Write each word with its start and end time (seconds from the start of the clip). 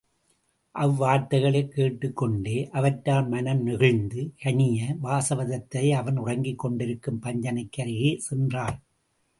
அவ் 0.71 0.95
வார்த்தைகளைக் 0.95 1.71
கேட்டுக்கொண்டே 1.71 2.69
அவற்றால் 2.69 3.27
மனம் 3.27 3.63
நெகிழ்ந்து 3.63 4.33
கனிய, 4.43 4.95
வாசவதத்தை 5.03 5.91
அவன் 5.91 6.17
உறங்கிக் 6.17 6.59
கொண்டிருக்கும் 6.59 7.21
பஞ்சணைக்கு 7.23 7.81
அருகே 7.81 8.21
சென்றாள். 8.29 8.79